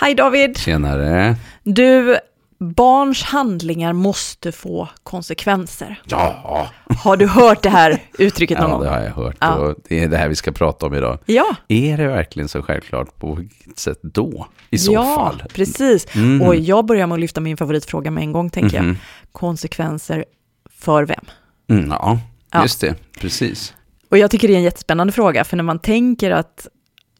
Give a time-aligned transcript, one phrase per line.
[0.00, 0.58] Hej David!
[0.58, 1.36] Tjenare.
[1.62, 2.16] Du,
[2.58, 6.02] barns handlingar måste få konsekvenser.
[6.04, 6.68] Ja,
[7.04, 8.84] Har du hört det här uttrycket någon ja gång?
[8.84, 9.36] det har jag hört.
[9.40, 9.54] Ja.
[9.54, 11.18] Och det är det här vi ska prata om idag.
[11.26, 13.18] Ja, Är det verkligen så självklart?
[13.18, 14.46] På vilket sätt då?
[14.70, 15.42] I så ja fall.
[15.54, 16.14] precis.
[16.16, 16.42] Mm.
[16.42, 18.88] Och jag börjar med att lyfta min favoritfråga med en gång, tänker Mhm.
[18.88, 18.96] jag.
[19.32, 20.24] Konsekvenser
[20.70, 21.24] för vem?
[21.70, 22.18] Mm, ja,
[22.52, 22.62] Ja.
[22.62, 22.94] just det.
[23.20, 23.74] Precis.
[24.10, 26.66] Och jag tycker det är en jättespännande fråga, för när man tänker att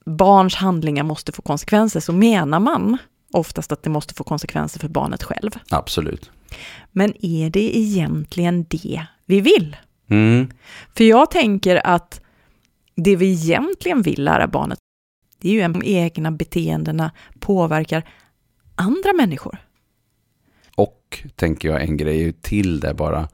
[0.07, 2.99] barns handlingar måste få konsekvenser, så menar man
[3.33, 5.51] oftast att det måste få konsekvenser för barnet själv.
[5.71, 6.31] Absolut.
[6.93, 9.77] Men är det egentligen det vi vill?
[10.11, 10.51] Mm.
[10.97, 12.21] För jag tänker att
[12.95, 14.79] det vi egentligen vill lära barnet,
[15.41, 18.09] det är ju de egna beteendena påverkar
[18.75, 19.59] andra människor.
[20.77, 23.29] Och tänker jag en grej till där bara.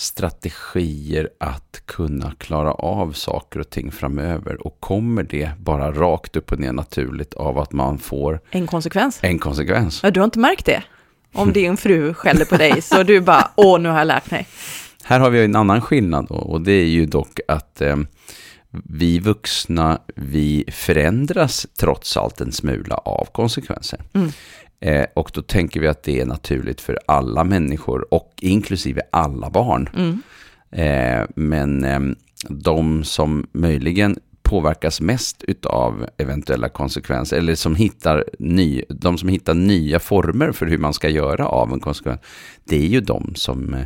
[0.00, 4.66] Strategier att kunna klara av saker och ting framöver.
[4.66, 9.18] Och kommer det bara rakt upp och ner naturligt av att man får En konsekvens.
[9.22, 10.00] en konsekvens?
[10.02, 10.82] Ja, du har inte märkt det?
[11.32, 14.46] Om din fru skäller på dig, så du bara, åh, nu har jag lärt mig.
[15.04, 17.96] Här har vi en annan skillnad då, och det är ju dock att eh,
[18.84, 24.00] vi vuxna, vi förändras trots allt en smula av konsekvenser.
[24.14, 24.30] Mm.
[24.80, 29.50] Eh, och då tänker vi att det är naturligt för alla människor och inklusive alla
[29.50, 29.88] barn.
[29.96, 30.22] Mm.
[30.70, 32.00] Eh, men eh,
[32.48, 39.54] de som möjligen påverkas mest utav eventuella konsekvenser, eller som hittar ny, de som hittar
[39.54, 42.20] nya former för hur man ska göra av en konsekvens,
[42.64, 43.80] det är ju de som eh,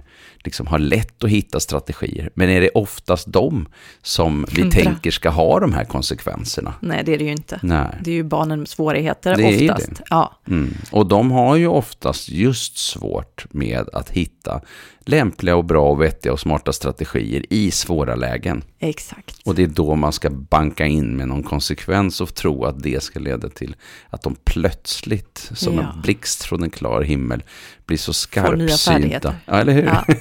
[0.44, 2.30] liksom har lätt att hitta strategier.
[2.34, 3.68] Men är det oftast de
[4.02, 4.82] som vi Hundra.
[4.82, 6.74] tänker ska ha de här konsekvenserna?
[6.80, 7.60] Nej, det är det ju inte.
[7.62, 7.86] Nej.
[8.02, 9.88] Det är ju barnen med svårigheter Det är oftast.
[9.96, 10.02] det.
[10.10, 10.74] Ja, Mm.
[10.90, 14.60] Och de har ju oftast just svårt med att hitta
[15.06, 18.64] lämpliga och bra och vettiga och smarta strategier i svåra lägen.
[18.78, 19.40] exakt.
[19.44, 23.02] Och det är då man ska banka in med någon konsekvens och tro att det
[23.02, 23.76] ska leda till
[24.10, 25.92] att de plötsligt, som Ja.
[25.94, 27.42] en blixt från en klar himmel,
[27.86, 29.34] blir så skarpsynta.
[29.46, 29.82] Ja, eller hur?
[29.84, 30.04] Ja.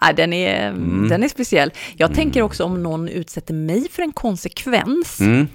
[0.00, 1.08] Ja, den, är, Mm.
[1.08, 1.72] den är speciell.
[1.96, 5.48] Jag tänker också om någon utsätter mig för en konsekvens, Mm,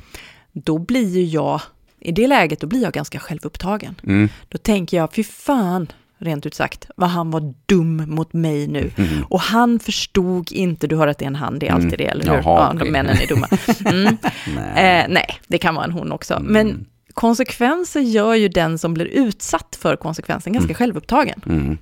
[0.53, 1.61] då blir ju jag,
[1.99, 3.95] i det läget, då blir jag ganska självupptagen.
[4.03, 8.67] mm, Då tänker jag, fy fan, rent ut sagt, vad han var dum mot mig
[8.67, 8.91] nu.
[8.97, 9.23] mm.
[9.29, 11.97] Och han förstod inte, du hör att det är en han, det är alltid Mm.
[11.97, 12.33] det, eller hur?
[12.43, 13.47] Jaha, ja, männen är dumma.
[13.91, 14.17] Mm.
[14.55, 15.01] Nej.
[15.01, 16.33] Eh, nej, det kan vara en hon också.
[16.33, 16.53] Mm.
[16.53, 21.41] Men konsekvenser gör ju den som blir utsatt för konsekvensen ganska självupptagen.
[21.45, 21.77] Mm.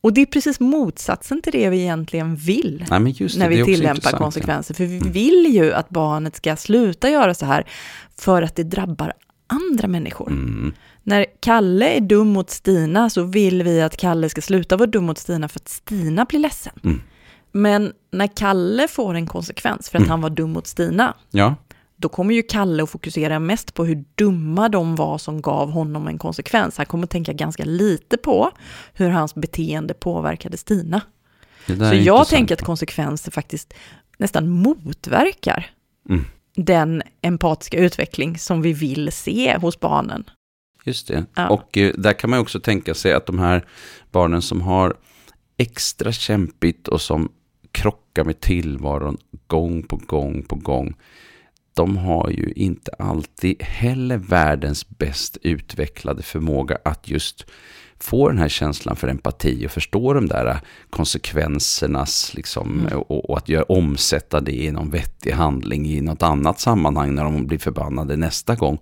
[0.00, 4.12] Och det är precis motsatsen till det vi egentligen vill Nej, det, när vi tillämpar
[4.12, 4.74] konsekvenser.
[4.74, 7.66] För vi vill ju att barnet ska sluta göra så här
[8.16, 9.12] för att det drabbar
[9.46, 10.30] andra människor.
[10.30, 10.72] Mm.
[11.02, 15.04] När Kalle är dum mot Stina så vill vi att Kalle ska sluta vara dum
[15.04, 16.72] mot Stina för att Stina blir ledsen.
[16.84, 17.00] Mm.
[17.52, 21.54] Men när Kalle får en konsekvens för att han var dum mot Stina, Ja,
[22.00, 26.08] då kommer ju Kalle att fokusera mest på hur dumma de var som gav honom
[26.08, 26.76] en konsekvens.
[26.76, 28.50] Han kommer att tänka ganska lite på
[28.92, 31.00] hur hans beteende påverkade Stina.
[31.66, 32.28] Så jag intressant.
[32.28, 33.74] tänker att konsekvenser faktiskt
[34.18, 35.70] nästan motverkar
[36.08, 36.24] Mm.
[36.56, 40.24] den empatiska utveckling som vi vill se hos barnen.
[40.84, 41.24] Just det.
[41.34, 41.48] Ja.
[41.48, 43.64] Och eh, där kan man också tänka sig att de här
[44.10, 44.94] barnen som har
[45.56, 47.28] extra kämpigt och som
[47.72, 49.16] krockar med tillvaron
[49.46, 50.94] gång på gång på gång.
[51.78, 57.46] De har ju inte alltid heller världens bäst utvecklade förmåga att just
[58.00, 62.98] få den här känslan för empati och förstå de där konsekvensernas, liksom, Mm.
[62.98, 67.24] och, och att göra, omsätta det i någon vettig handling i något annat sammanhang när
[67.24, 68.78] de blir förbannade nästa gång.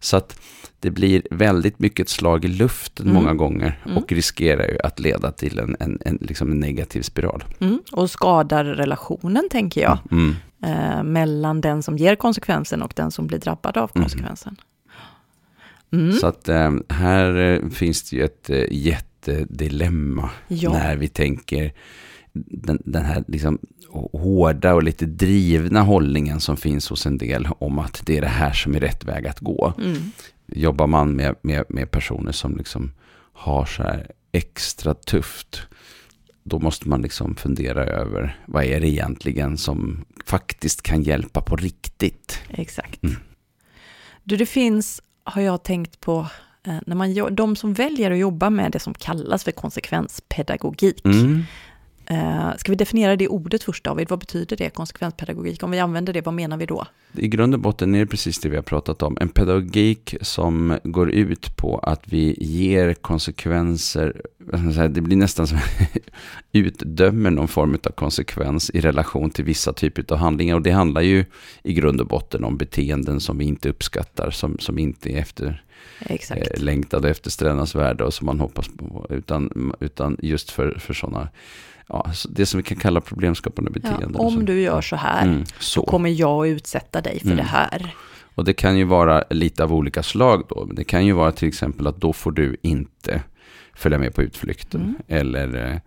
[0.00, 0.40] Så att
[0.80, 3.14] det blir väldigt mycket ett slag i luften Mm.
[3.22, 3.98] många gånger Mm.
[3.98, 7.44] och riskerar ju att leda till en, en, en, liksom en negativ spiral.
[7.60, 7.78] Mm.
[7.92, 10.34] Och skadar relationen, tänker jag, Mm.
[10.62, 14.04] Eh, mellan den som ger konsekvensen och den som blir drabbad av Mm.
[14.04, 14.56] konsekvensen.
[15.92, 16.12] Mm.
[16.12, 20.72] Så att eh, här eh, finns det ju ett eh, jättedilemma Ja.
[20.72, 21.72] när vi tänker
[22.32, 23.58] den, den här liksom
[24.12, 28.26] hårda och lite drivna hållningen som finns hos en del om att det är det
[28.28, 29.72] här som är rätt väg att gå.
[29.78, 29.96] Mm.
[30.46, 32.92] Jobbar man med, med, med personer som liksom
[33.32, 35.62] har så här extra tufft,
[36.42, 41.56] då måste man liksom fundera över vad är det egentligen som faktiskt kan hjälpa på
[41.56, 42.40] riktigt.
[42.48, 43.02] Exakt.
[43.02, 43.16] Mm.
[44.24, 46.26] Du, det finns, har jag tänkt på,
[46.66, 51.04] eh, när man, de som väljer att jobba med det som kallas för konsekvenspedagogik.
[51.04, 51.42] Mm.
[52.10, 54.08] Eh, ska vi definiera det ordet först David?
[54.08, 55.62] Vad betyder det, konsekvenspedagogik?
[55.62, 56.86] Om vi använder det, vad menar vi då?
[57.12, 59.18] I grund och botten är det precis det vi har pratat om.
[59.20, 64.22] En pedagogik som går ut på att vi ger konsekvenser,
[64.88, 65.58] det blir nästan som
[66.52, 70.54] utdömer någon form av konsekvens i relation till vissa typer av handlingar.
[70.54, 71.24] Och det handlar ju
[71.62, 75.62] i grund och botten om beteenden som vi inte uppskattar, som, som inte är efter,
[76.00, 76.40] Exakt.
[76.54, 79.06] eh, längtade efter strändernas värde och som man hoppas på.
[79.10, 81.28] Utan, utan just för, för sådana,
[81.88, 84.16] ja, det som vi kan kalla problemskapande Ja, beteenden.
[84.20, 85.82] om Så- du gör så här Mm, så så.
[85.82, 87.36] kommer jag att utsätta dig för Mm.
[87.36, 87.94] det här.
[88.34, 90.64] Och det kan ju vara lite av olika slag då.
[90.72, 93.22] Det kan ju vara till exempel att då får du inte
[93.74, 94.80] följa med på utflykten.
[94.80, 94.96] Mm.
[95.08, 95.80] Eller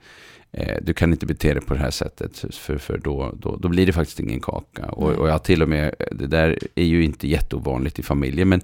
[0.51, 2.45] eh, du kan inte bete dig på det här sättet.
[2.55, 4.85] För, för då, då, då blir det faktiskt ingen kaka.
[4.85, 8.45] Och, och jag till och med, det där är ju inte jätteovanligt i familjer.
[8.45, 8.61] Men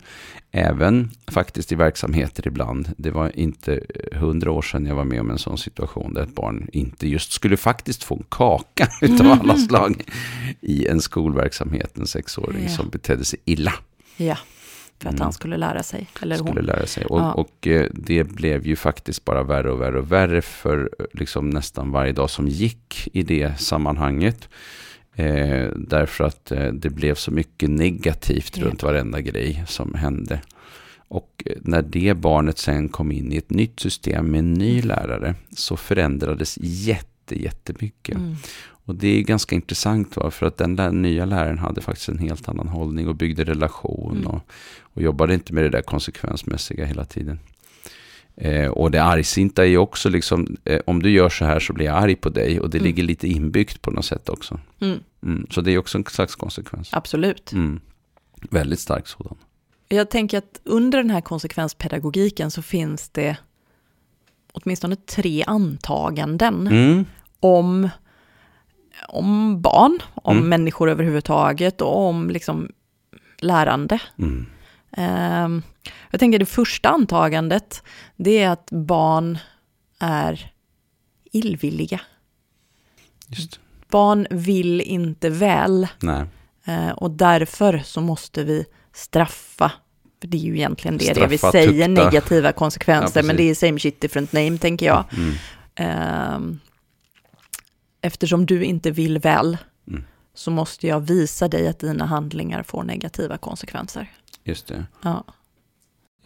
[0.51, 2.89] även faktiskt i verksamheter ibland.
[2.97, 3.79] Det var inte
[4.13, 6.13] hundra år sedan jag var med om en sån situation.
[6.13, 9.39] Där ett barn inte just skulle faktiskt få en kaka utav Mhm.
[9.41, 10.03] alla slag.
[10.61, 12.69] I en skolverksamhet, en sexåring Ja.
[12.69, 13.73] som betedde sig illa
[14.17, 14.37] Ja,
[15.01, 15.23] för att Mm.
[15.23, 16.07] han skulle lära sig.
[16.21, 16.65] Eller skulle hon.
[16.65, 17.05] lära sig.
[17.05, 17.33] Och, Ja.
[17.33, 21.49] och eh, det blev ju faktiskt bara värre och värre och värre för eh, liksom
[21.49, 24.49] nästan varje dag som gick i det sammanhanget.
[25.15, 28.65] Eh, därför att eh, det blev så mycket negativt Ja.
[28.65, 30.41] runt varenda grej som hände.
[31.11, 35.35] Och när det barnet sen kom in i ett nytt system med en ny lärare
[35.55, 38.15] så förändrades jätte, jättemycket.
[38.17, 38.35] Mm.
[38.85, 40.31] Och det är ganska intressant va?
[40.31, 44.17] för att den lä- nya läraren hade faktiskt en helt annan hållning och byggde relation
[44.17, 44.27] Mm.
[44.27, 44.41] och,
[44.81, 47.39] och jobbade inte med det där konsekvensmässiga hela tiden.
[48.35, 51.73] Eh, och det argsinta är ju också liksom, eh, om du gör så här så
[51.73, 52.85] blir jag arg på dig och det Mm.
[52.85, 54.59] ligger lite inbyggt på något sätt också.
[54.79, 54.99] Mm.
[55.23, 55.47] Mm.
[55.49, 56.89] Så det är också en slags konsekvens.
[56.93, 57.51] Absolut.
[57.51, 57.79] Mm.
[58.49, 59.37] Väldigt stark sådan.
[59.89, 63.37] Jag tänker att under den här konsekvenspedagogiken så finns det
[64.51, 67.05] åtminstone tre antaganden Mm.
[67.39, 67.89] Om,
[69.07, 70.49] om barn, om Mm.
[70.49, 72.71] människor överhuvudtaget och om liksom
[73.39, 73.99] lärande.
[74.19, 74.45] Mm.
[74.91, 75.61] Ehm,
[76.11, 77.83] jag tänker det första antagandet,
[78.15, 79.37] det är att barn
[79.99, 80.51] är
[81.31, 82.01] illvilliga.
[83.27, 83.59] Just.
[83.91, 85.87] Barn vill inte väl
[86.65, 89.71] eh, och därför så måste vi straffa.
[90.21, 92.03] För det är ju egentligen det, det vi Straffa, säger, tukta.
[92.03, 95.03] negativa konsekvenser, Ja, men det är same shit different name tänker jag.
[95.17, 95.33] Mm.
[95.75, 96.59] Ehm,
[98.01, 99.57] eftersom du inte vill väl
[99.87, 100.03] Mm.
[100.33, 104.11] så måste jag visa dig att dina handlingar får negativa konsekvenser.
[104.43, 104.85] Just det.
[105.01, 105.23] Ja.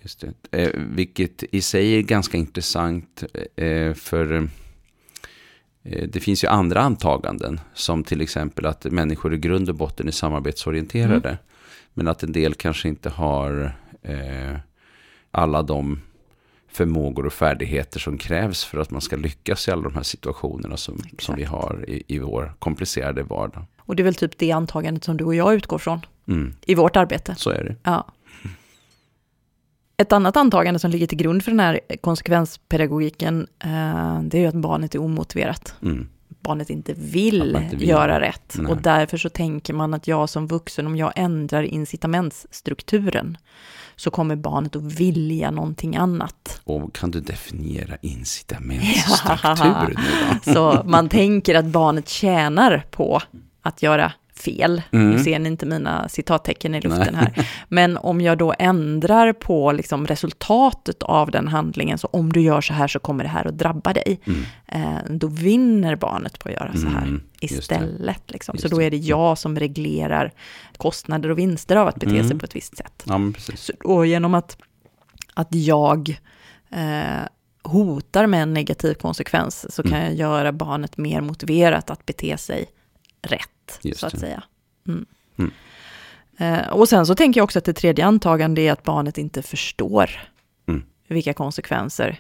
[0.02, 0.62] Just det.
[0.64, 3.24] Eh, vilket i sig är ganska intressant
[3.56, 4.50] eh, för
[5.84, 10.08] eh, det finns ju andra antaganden som till exempel att människor i grund och botten
[10.08, 11.30] är samarbetsorienterade.
[11.30, 11.40] Mm.
[11.94, 14.58] Men att en del kanske inte har eh,
[15.31, 16.02] alla de
[16.74, 20.78] förmågor och färdigheter som krävs för att man ska lyckas i alla de här situationerna
[20.78, 23.66] som, som vi har i, i vår komplicerade vardag.
[23.80, 26.75] Och det är väl typ det antagandet som du och jag utgår från Mm, i
[26.75, 27.36] vårt arbete.
[27.38, 27.75] så är det.
[27.84, 28.06] Ja.
[29.98, 34.48] Ett annat antagande som ligger till grund för den här konsekvenspedagogiken, eh, det är ju
[34.48, 35.75] att barnet är omotiverat.
[35.81, 36.08] Mm,
[36.42, 37.90] Barnet inte vill, inte vill.
[37.90, 38.56] göra rätt.
[38.58, 38.72] Nej.
[38.72, 43.38] Och därför så tänker man att jag som vuxen, om jag ändrar incitamentsstrukturen,
[43.96, 46.43] så kommer barnet att vilja någonting annat.
[46.63, 49.95] Och kan du definiera incitamentsstruktur
[50.45, 50.54] då?
[50.54, 53.21] Så man tänker att barnet tjänar på
[53.62, 54.81] att göra fel.
[54.92, 55.10] Mm.
[55.12, 57.48] Nu ser ni inte mina citattecken i luften här.
[57.69, 62.62] Men om jag då ändrar på liksom resultatet av den handlingen, så om du gör
[62.62, 64.19] så här så kommer det här att drabba dig.
[64.25, 64.42] Mm.
[64.68, 68.21] Eh, då vinner barnet på att göra så här Mm, istället.
[68.31, 68.57] Liksom.
[68.57, 70.32] Så då är det jag som reglerar
[70.77, 72.39] kostnader och vinster av att bete sig Mm.
[72.39, 73.03] på ett visst sätt.
[73.08, 73.20] Ja.
[73.55, 74.58] Så, och genom att,
[75.34, 76.20] att jag
[76.74, 77.27] eh,
[77.63, 80.03] hotar med en negativ konsekvens så kan Mm.
[80.03, 82.65] jag göra barnet mer motiverat att bete sig
[83.22, 84.20] rätt, Just så att det.
[84.20, 84.44] säga.
[84.88, 85.06] Mm.
[85.38, 85.51] Mm.
[86.38, 89.42] Eh, och sen så tänker jag också att det tredje antagande är att barnet inte
[89.42, 90.10] förstår
[90.68, 90.84] Mm.
[91.08, 92.20] vilka konsekvenser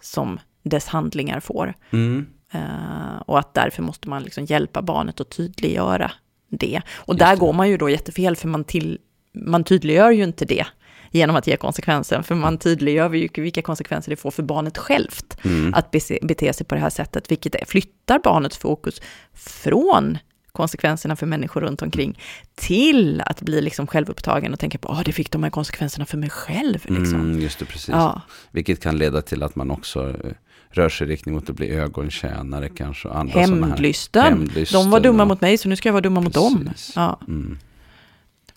[0.00, 1.74] som dess handlingar får.
[1.90, 2.26] Mm.
[2.52, 6.10] Eh, och att därför måste man liksom hjälpa barnet att tydliggöra
[6.48, 6.82] det.
[6.94, 7.40] Och Just där det.
[7.40, 8.98] går man ju då jättefel, för man, till,
[9.32, 10.66] man tydliggör ju inte det
[11.14, 15.36] genom att ge konsekvensen, för man tydliggör ju vilka konsekvenser det får för barnet självt
[15.44, 15.74] Mm.
[15.74, 15.90] att
[16.22, 19.00] bete, sig på det här sättet, vilket är, flyttar barnets fokus
[19.34, 20.18] från
[20.52, 22.18] konsekvenserna för människor runt omkring
[22.54, 26.18] till att bli liksom självupptagen och tänka på att det fick de här konsekvenserna för
[26.18, 26.78] mig själv.
[26.84, 27.20] Liksom.
[27.20, 27.88] Mm, just det, precis.
[27.88, 30.32] Ja, Vilket kan leda till att man också eh,
[30.70, 33.08] rör sig i riktning mot att bli ögontjänare kanske.
[33.08, 34.22] Andra hämndlysten.
[34.24, 35.24] Hämndlysten, De var dumma ja.
[35.24, 36.68] mot mig, så nu ska jag vara dumma mot dem.
[36.72, 36.92] Precis.
[36.96, 37.20] Ja.
[37.28, 37.58] Mm.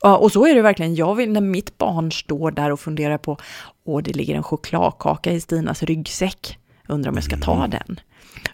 [0.02, 0.96] Ja, och så är det verkligen.
[0.96, 3.38] Jag vill, när mitt barn står där och funderar på,
[3.84, 7.70] åh, det ligger en chokladkaka i Stinas ryggsäck, undrar om jag ska ta Mm.
[7.70, 8.00] den.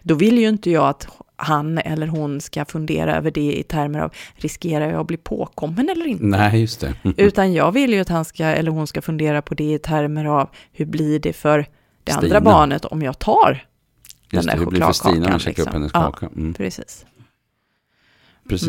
[0.02, 3.98] Då vill ju inte jag att han eller hon ska fundera över det i termer
[4.00, 6.24] av, riskerar jag att bli påkommen eller inte?
[6.24, 6.94] Nej, just det.
[7.16, 10.24] Utan jag vill ju att han ska, eller hon ska fundera på det i termer
[10.24, 11.66] av, hur blir det för
[12.04, 12.40] det andra Stina.
[12.40, 13.64] barnet om jag tar
[14.30, 15.72] Just där det, hur blir det för Stina när chokladkakan, käkar upp liksom.
[15.72, 16.10] hennes Ja.
[16.12, 16.26] kaka?
[16.26, 16.54] Mm.
[16.54, 17.04] Precis.
[18.48, 18.68] Precis.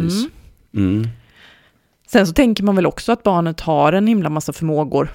[0.74, 0.90] Mm.
[0.96, 1.08] Mm.
[2.08, 5.10] Sen så tänker man väl också att barnet har en himla massa förmågor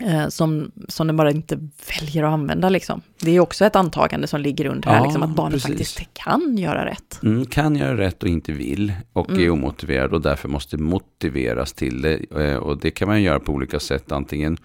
[0.00, 1.68] eh, som, som den bara inte
[2.00, 2.68] väljer att använda.
[2.68, 3.02] Liksom.
[3.20, 5.68] Det är också ett antagande som ligger under här, Ja, liksom, att barnet precis.
[5.94, 7.20] faktiskt kan göra rätt.
[7.22, 9.52] Mm, kan göra rätt och inte vill och är Mm.
[9.52, 12.14] omotiverad och därför måste motiveras till det.
[12.40, 14.56] Eh, Och det kan man göra på olika sätt, antingen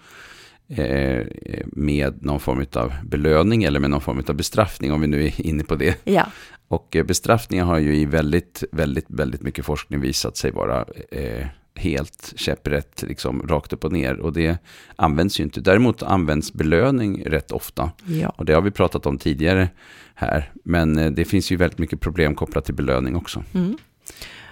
[1.66, 5.46] med någon form av belöning eller med någon form av bestraffning, om vi nu är
[5.46, 5.98] inne på det.
[6.04, 6.26] Ja,
[6.68, 11.46] Och eh, bestraffningar har ju i väldigt, väldigt, väldigt mycket forskning visat sig vara eh,
[11.74, 14.20] helt käpprätt, liksom rakt upp och ner.
[14.20, 14.58] Och det
[14.96, 15.60] används ju inte.
[15.60, 17.90] Däremot används belöning rätt ofta.
[18.06, 18.28] ja.
[18.28, 19.68] Och det har vi pratat om tidigare
[20.14, 20.50] här.
[20.64, 23.44] Men eh, det finns ju väldigt mycket problem kopplat till belöning också.
[23.54, 23.76] Mm.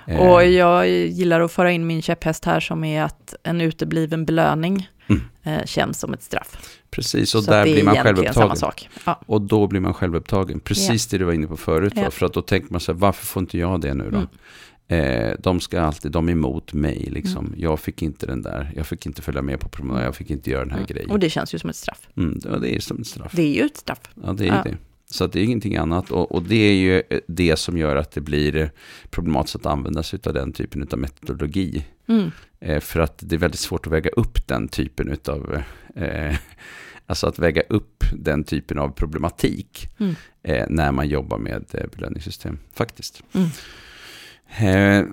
[0.06, 4.24] Eh, Och jag gillar att föra in min käpphäst här som är att en utebliven
[4.24, 5.22] belöning Mm.
[5.42, 6.78] eh, känns som ett straff.
[6.90, 8.56] Precis, och Så där blir man självupptagen.
[9.04, 9.20] Ja.
[9.26, 10.60] Och då blir man självupptagen.
[10.60, 11.92] Precis det du var inne på förut.
[11.96, 12.10] Ja.
[12.10, 14.16] För att då tänker man här, varför får inte jag det nu då?
[14.16, 14.28] Mm.
[14.88, 17.46] Eh, de ska alltid, de är emot mig liksom.
[17.46, 17.60] Mm.
[17.60, 20.50] Jag fick inte den där, jag fick inte följa med på promenad, jag fick inte
[20.50, 20.86] göra den här Mm.
[20.86, 21.10] grejen.
[21.10, 22.08] Och det känns ju som ett straff.
[22.16, 23.32] Mm, ja, det är som ett straff.
[23.34, 24.00] Det är ju ett straff.
[24.24, 24.62] Ja, det är Ja.
[24.64, 24.76] det.
[25.10, 26.10] Så att det är ingenting annat.
[26.10, 28.68] Och, och det är ju eh, det som gör att det blir eh,
[29.10, 31.84] problematiskt att använda sig av den typen av metodologi.
[32.08, 32.30] Mm.
[32.60, 35.62] Eh, för att det är väldigt svårt att väga upp den typen av,
[35.94, 36.36] eh,
[37.06, 40.14] alltså att väga upp den typen av problematik Mm.
[40.42, 41.64] eh, när man jobbar med
[41.96, 43.22] belöningssystem, faktiskt.
[43.32, 43.48] Mm.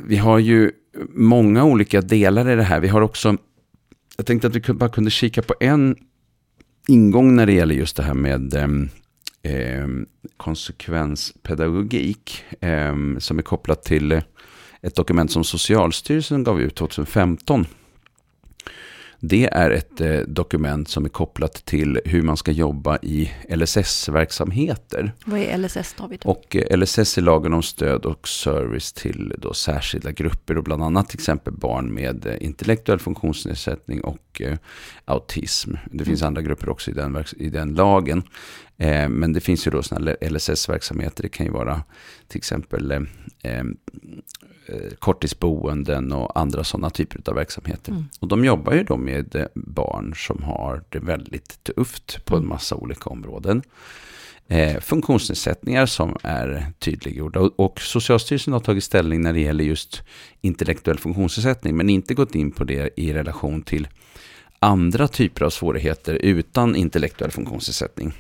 [0.08, 0.72] Vi har ju
[1.10, 2.80] många olika delar i det här.
[2.80, 3.38] Vi har också,
[4.18, 5.96] jag tänkte att vi bara kunde kika på en
[6.88, 8.54] ingång när det gäller just det här med
[9.44, 10.06] ehm,
[10.38, 14.22] konsekvenspedagogik ehm, som är kopplat till eh,
[14.82, 17.66] ett dokument som Socialstyrelsen gav ut 2015.
[19.26, 25.12] Det är ett eh, dokument som är kopplat till hur man ska jobba i LSS-verksamheter.
[25.26, 26.22] Vad är LSS, David?
[26.26, 30.84] Och eh, LSS är lagen om stöd och service till då särskilda grupper och bland
[30.84, 34.58] annat till exempel barn med eh, intellektuell funktionsnedsättning och eh,
[35.06, 35.74] autism.
[35.92, 38.24] Det finns andra grupper också i den, i den lagen.
[38.84, 41.24] Eh, men det finns ju då sådana LSS-verksamheter.
[41.24, 41.84] Det kan ju vara
[42.28, 43.02] till exempel eh,
[43.44, 43.60] eh,
[44.66, 47.92] eh, korttidsboenden och andra sådana typer av verksamheter.
[47.92, 48.06] Mm.
[48.20, 52.44] Och de jobbar ju då med eh, barn som har det väldigt tufft på en
[52.44, 52.50] Mm.
[52.50, 53.62] massa olika områden.
[54.48, 57.40] Eh, funktionsnedsättningar som är tydliggjorda.
[57.40, 60.02] Och, och Socialstyrelsen har tagit ställning när det gäller just
[60.42, 63.88] intellektuell funktionsnedsättning, men inte gått in på det i relation till
[64.60, 68.14] andra typer av svårigheter utan intellektuell funktionsnedsättning.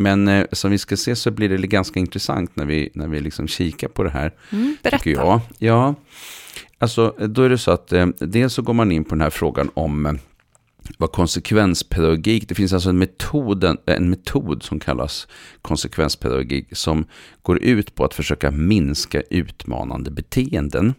[0.00, 3.20] Men eh, som vi ska se så blir det ganska intressant när vi, när vi
[3.20, 4.98] liksom kikar på det här Mm, berätta.
[4.98, 5.40] tycker jag.
[5.58, 5.94] Ja,
[6.78, 9.30] alltså då är det så att eh, dels så går man in på den här
[9.30, 10.12] frågan om eh,
[10.98, 15.28] vad konsekvenspedagogik, det finns alltså en metod, en, en metod som kallas
[15.62, 17.04] konsekvenspedagogik som
[17.42, 20.94] går ut på att försöka minska utmanande beteenden.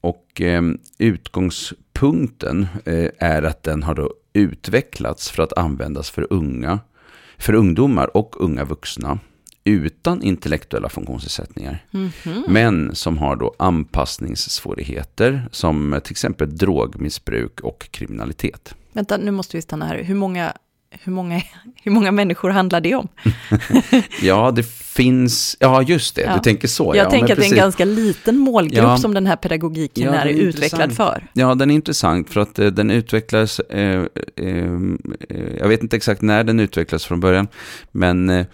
[0.00, 0.62] Och eh,
[0.98, 6.78] utgångspunkten eh, är att den har då utvecklats för att användas för unga,
[7.40, 9.18] för ungdomar och unga vuxna
[9.64, 11.84] utan intellektuella funktionsnedsättningar.
[11.90, 12.44] Mhm.
[12.48, 18.74] Men som har då anpassningssvårigheter som till exempel drogmissbruk och kriminalitet.
[18.92, 20.02] Vänta, nu måste vi stanna här.
[20.02, 20.52] Hur många,
[20.90, 21.42] hur många,
[21.82, 23.08] hur många människor handlar det om?
[24.22, 26.34] Ja, det finns, ja just det, Ja.
[26.34, 26.96] du tänker så.
[26.96, 28.98] Jag ja, tänker att det är en ganska liten målgrupp Ja.
[28.98, 31.26] som den här pedagogiken Ja, är, är utvecklad för.
[31.32, 34.02] Ja, den är intressant för att eh, den utvecklades, eh,
[34.36, 34.46] eh,
[35.30, 37.48] eh, jag vet inte exakt när den utvecklades från början,
[37.92, 38.46] men eh,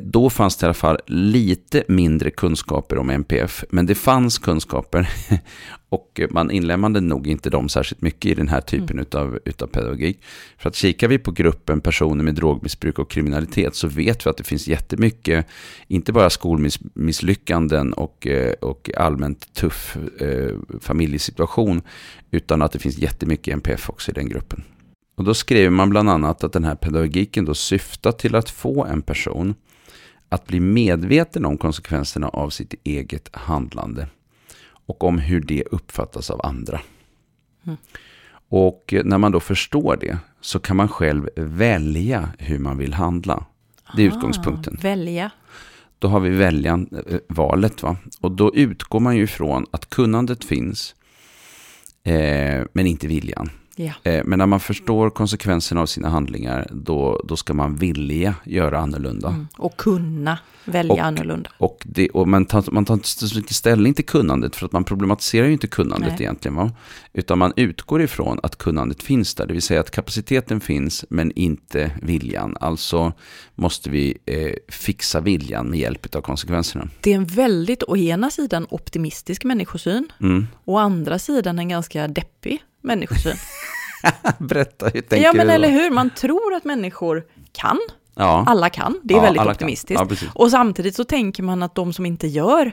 [0.00, 5.10] då fanns det i alla fall lite mindre kunskaper om NPF, men det fanns kunskaper
[5.88, 10.22] och man inlemmade nog inte dem särskilt mycket i den här typen utav, utav pedagogik.
[10.58, 14.36] För att kikar vi på gruppen personer med drogmissbruk och kriminalitet så vet vi att
[14.36, 15.46] det finns jättemycket,
[15.88, 21.82] inte bara skolmisslyckanden och, eh, och allmänt tuff eh, familjesituation,
[22.30, 24.64] utan att det finns jättemycket NPF också i den gruppen.
[25.20, 28.84] Och då skriver man bland annat att den här pedagogiken då syftar till att få
[28.84, 29.54] en person
[30.28, 34.08] att bli medveten om konsekvenserna av sitt eget handlande
[34.86, 36.80] och om hur det uppfattas av andra.
[37.66, 37.76] Mm.
[38.48, 43.46] Och när man då förstår det så kan man själv välja hur man vill handla.
[43.96, 44.76] Det är utgångspunkten.
[44.78, 45.30] Ah, välja.
[45.98, 47.82] Då har vi väljan, eh, valet.
[47.82, 47.96] Va?
[48.20, 50.94] Och då utgår man ju ifrån att kunnandet finns,
[52.02, 53.50] eh, men inte viljan.
[53.80, 58.78] Eh, men när man förstår konsekvenserna av sina handlingar, då, då ska man vilja göra
[58.78, 59.28] annorlunda.
[59.28, 59.48] Mm.
[59.56, 61.50] Och kunna välja Och- annorlunda.
[61.58, 64.72] Och, det, och man, tar, man tar inte så mycket ställning till kunnandet, för att
[64.72, 66.22] man problematiserar ju inte kunnandet Nej.
[66.22, 66.54] egentligen.
[66.54, 66.72] Va?
[67.12, 71.32] Utan man utgår ifrån att kunnandet finns där, det vill säga att kapaciteten finns, men
[71.32, 72.56] inte viljan.
[72.60, 73.12] Alltså
[73.54, 76.88] måste vi eh, fixa viljan med hjälp av konsekvenserna.
[77.00, 80.12] Det är en väldigt, å ena sidan, optimistisk människosyn.
[80.20, 80.46] Mm.
[80.64, 83.36] Å andra sidan en ganska deppig människosyn.
[84.38, 85.90] Berätta, hur tänker Ja, men du eller hur?
[85.90, 87.22] Man tror att människor
[87.52, 87.78] kan.
[88.14, 88.44] Ja.
[88.46, 89.00] Alla kan.
[89.02, 90.02] Det är Ja, väldigt optimistiskt.
[90.10, 90.28] Ja.
[90.34, 92.72] Och samtidigt så tänker man att de som inte gör,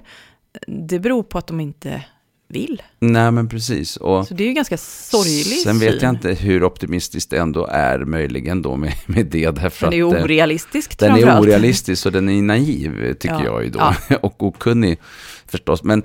[0.68, 2.04] det beror på att de inte
[2.50, 2.82] vill.
[3.00, 3.98] Nej, men precis.
[3.98, 6.00] Och Så det är ju ganska sorglig sen vet syn.
[6.02, 9.52] jag inte hur optimistiskt det ändå är möjligen då med, med det.
[9.52, 13.44] Därför Den är ju eh, orealistisk Den är orealistisk och den är naiv, tycker Ja.
[13.46, 13.80] jag ju då.
[13.80, 14.16] Ja.
[14.22, 15.00] Och okunnig
[15.48, 15.84] förstås.
[15.84, 16.04] Men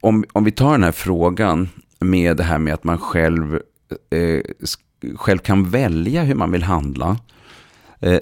[0.00, 3.60] om, om vi tar den här frågan med det här med att man själv,
[4.10, 4.40] eh,
[5.16, 7.16] själv kan välja hur man vill handla.
[8.00, 8.20] Eh,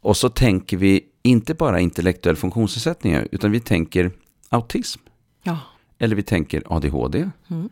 [0.00, 4.10] och så tänker vi inte bara intellektuell funktionsnedsättningar, utan vi tänker
[4.48, 5.00] autism.
[5.42, 5.58] Ja.
[5.98, 7.30] Eller vi tänker ADHD.
[7.50, 7.68] Mm.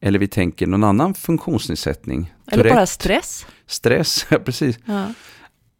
[0.00, 2.34] Eller vi tänker någon annan funktionsnedsättning.
[2.46, 3.46] Eller bara Tourette, stress.
[3.66, 4.78] stress, ja, precis.
[4.84, 5.06] Ja.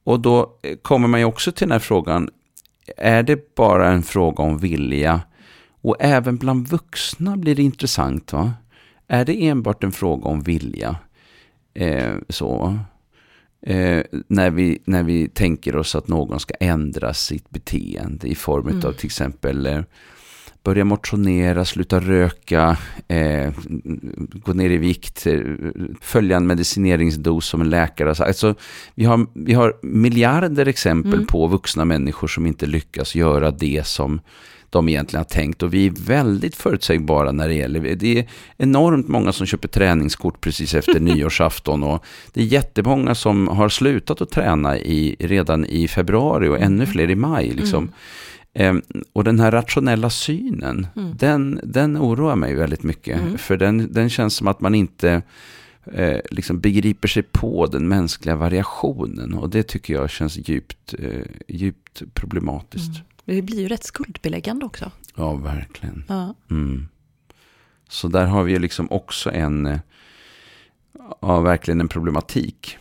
[0.04, 2.30] Och då eh, kommer man ju också till den här frågan,
[2.96, 5.20] är det bara en fråga om vilja?
[5.82, 8.32] Och även bland vuxna blir det intressant.
[8.32, 8.52] va?
[9.08, 10.96] Är det enbart en fråga om vilja?
[11.74, 12.78] Eh, så.
[13.66, 18.68] Eh, när, vi, när vi tänker oss att någon ska ändra sitt beteende i form
[18.68, 18.86] Mm.
[18.86, 19.80] av till exempel eh,
[20.62, 22.76] börja motionera, sluta röka,
[23.08, 23.52] eh,
[24.44, 25.40] gå ner i vikt, eh,
[26.00, 28.28] följa en medicineringsdos som en läkare har sagt.
[28.28, 28.54] Alltså,
[28.94, 31.26] vi, har, vi har miljarder exempel Mm.
[31.26, 34.20] på vuxna människor som inte lyckas göra det som
[34.70, 35.62] de egentligen har tänkt.
[35.62, 40.40] Och vi är väldigt förutsägbara när det gäller, det är enormt många som köper träningskort
[40.40, 41.82] precis efter nyårsafton.
[41.82, 46.86] Och det är jättemånga som har slutat att träna i, redan i februari och ännu
[46.86, 47.50] fler i maj.
[47.50, 47.92] Liksom.
[48.54, 48.82] Ehm,
[49.12, 51.16] och den här rationella synen, Mm.
[51.16, 53.20] den, den oroar mig väldigt mycket.
[53.20, 53.38] Mm.
[53.38, 55.22] För den, den känns som att man inte
[55.92, 59.34] eh, liksom begriper sig på den mänskliga variationen.
[59.34, 62.90] Och det tycker jag känns djupt, eh, djupt problematiskt.
[62.94, 63.02] Mm.
[63.26, 64.90] Det blir ju rätt skuldbeläggande också.
[65.14, 66.04] Ja, verkligen.
[66.08, 66.34] Ja.
[66.50, 66.88] Mm.
[67.88, 69.78] Så där har vi ju liksom också en, eh,
[71.20, 72.78] ja, verkligen en problematik.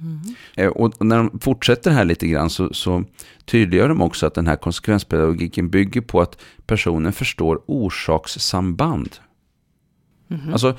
[0.00, 0.34] Mm.
[0.56, 3.04] Eh, Och när de fortsätter här lite grann så, så
[3.44, 9.16] tydliggör de också att den här konsekvenspedagogiken bygger på att personen förstår orsakssamband.
[10.28, 10.52] Mhm.
[10.52, 10.76] Alltså,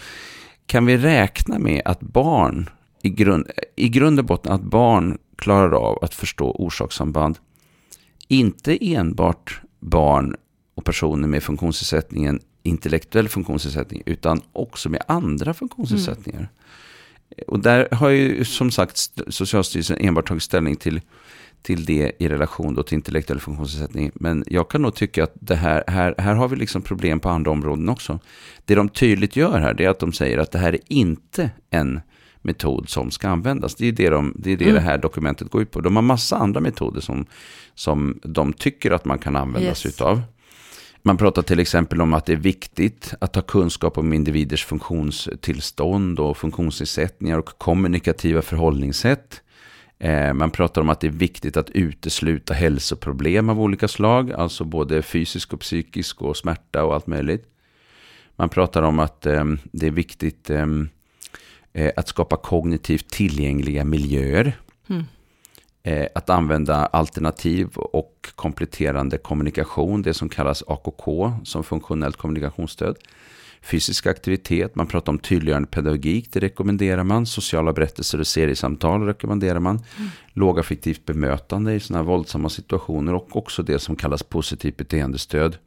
[0.65, 2.69] kan vi räkna med att barn,
[3.01, 7.39] i grund, i grund och botten att barn klarar av att förstå orsakssamband,
[8.33, 10.35] inte enbart barn
[10.75, 16.49] och personer med funktionsnedsättningen, intellektuell funktionsnedsättning, utan också med andra funktionsnedsättningar.
[17.47, 21.01] Och där har ju som sagt st- Socialstyrelsen enbart tagit ställning till,
[21.61, 24.11] till det i relation då till intellektuell funktionsnedsättning.
[24.15, 27.29] Men jag kan nog tycka att det här, här, här har vi liksom problem på
[27.29, 28.19] andra områden också.
[28.65, 31.49] Det de tydligt gör här det är att de säger att det här är inte
[31.69, 31.99] en
[32.43, 33.75] metod som ska användas.
[33.75, 34.75] Det är det, de, det, är det, Mm.
[34.75, 35.81] det här dokumentet går ut på.
[35.81, 37.25] De har massa andra metoder som,
[37.75, 39.77] som de tycker att man kan använda Yes.
[39.79, 40.21] sig utav.
[41.05, 46.19] Man pratar till exempel om att det är viktigt att ha kunskap om individers funktionstillstånd
[46.19, 49.41] och funktionsnedsättningar och kommunikativa förhållningssätt.
[49.99, 54.63] Eh, Man pratar om att det är viktigt att utesluta hälsoproblem av olika slag, alltså
[54.63, 57.45] både fysisk och psykisk och smärta och allt möjligt.
[58.35, 60.67] Man pratar om att eh, det är viktigt eh, eh,
[61.95, 64.57] att skapa kognitivt tillgängliga miljöer.
[64.89, 65.03] Mm.
[65.83, 72.97] Eh, att använda alternativ och kompletterande kommunikation, det som kallas AKK, som funktionellt kommunikationsstöd.
[73.61, 77.25] Fysisk aktivitet, man pratar om tydliggörande pedagogik, det rekommenderar man.
[77.25, 79.79] Sociala berättelser och seriesamtal rekommenderar man.
[80.33, 85.57] Lågaffektivt bemötande i sådana här våldsamma situationer och också det som kallas positivt beteendestöd.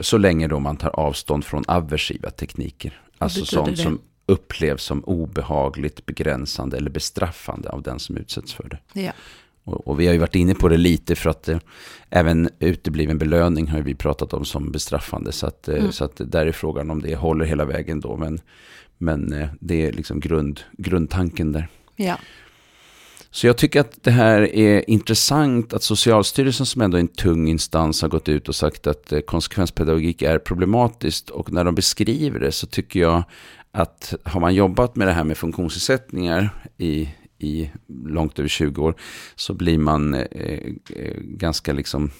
[0.00, 3.00] Så länge då man tar avstånd från aversiva tekniker.
[3.18, 3.76] Alltså sånt det?
[3.76, 3.98] som
[4.32, 9.00] upplevs som obehagligt, begränsande eller bestraffande av den som utsätts för det.
[9.00, 9.12] Ja.
[9.64, 11.58] Och, och vi har ju varit inne på det lite för att eh,
[12.10, 15.32] även utebliven belöning har vi pratat om som bestraffande.
[15.32, 15.92] Så att, eh, Mm.
[15.92, 18.16] så att där är frågan om det håller hela vägen då.
[18.16, 18.40] Men,
[18.98, 21.68] men eh, det är liksom grund, grundtanken där.
[21.96, 22.18] ja.
[23.34, 27.48] Så jag tycker att det här är intressant att Socialstyrelsen som ändå är en tung
[27.48, 31.30] instans har gått ut och sagt att eh, konsekvenspedagogik är problematiskt.
[31.30, 33.22] Och när de beskriver det så tycker jag
[33.72, 37.08] att har man jobbat med det här med funktionsnedsättningar i,
[37.38, 37.70] i
[38.06, 38.94] långt över 20 år
[39.34, 40.58] så blir man eh,
[40.96, 42.10] eh, ganska liksom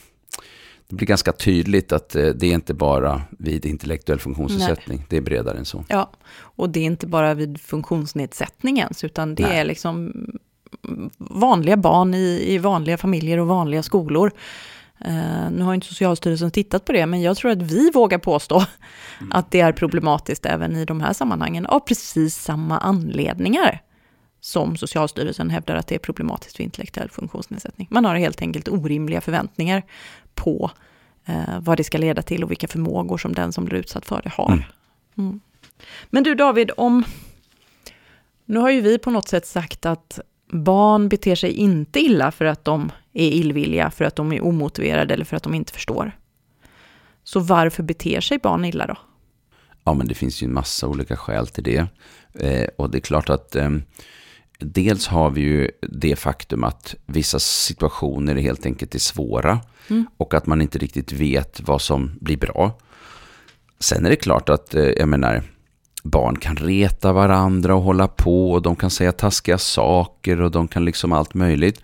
[0.89, 5.21] det blir ganska tydligt att eh, det är inte bara vid intellektuell funktionsnedsättning, det är
[5.21, 5.85] bredare än så.
[5.89, 9.59] Ja, och det är inte bara vid funktionsnedsättning ens, utan det Nej.
[9.59, 10.13] är liksom
[11.19, 14.33] vanliga barn i, i vanliga familjer och vanliga skolor.
[15.05, 18.65] Eh, nu har inte Socialstyrelsen tittat på det, men jag tror att vi vågar påstå
[19.31, 23.83] att det är problematiskt även i de här sammanhangen av precis samma anledningar
[24.41, 27.89] som Socialstyrelsen hävdar att det är problematiskt vid intellektuell funktionsnedsättning.
[27.91, 29.83] Man har helt enkelt orimliga förväntningar
[30.35, 30.71] på
[31.27, 34.21] eh, vad det ska leda till och vilka förmågor som den som blir utsatt för
[34.23, 34.53] det har.
[34.53, 34.65] Mm.
[35.19, 35.41] Mm.
[36.11, 37.05] Men du David, om,
[38.45, 42.45] Nu har ju vi på något sätt sagt att barn beter sig inte illa för
[42.45, 46.17] att de är illvilliga, för att de är omotiverade eller för att de inte förstår.
[47.25, 48.97] Så varför beter sig barn illa då?
[49.85, 51.87] Ja, men det finns ju en massa olika skäl till det.
[52.35, 53.71] Eh, och det är klart att eh,
[54.59, 59.61] dels har vi ju det faktum att vissa situationer helt enkelt är svåra.
[59.91, 60.07] Mm.
[60.17, 62.79] Och att man inte riktigt vet vad som blir bra.
[63.79, 65.43] Sen är det klart att, eh, jag menar,
[66.03, 70.69] barn kan reta varandra och hålla på och de kan säga taskiga saker och de
[70.69, 71.83] kan liksom allt möjligt.